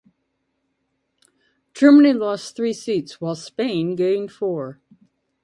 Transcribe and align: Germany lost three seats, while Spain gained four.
Germany 1.75 2.13
lost 2.13 2.55
three 2.55 2.73
seats, 2.73 3.21
while 3.21 3.35
Spain 3.35 3.95
gained 3.95 4.31
four. 4.31 4.79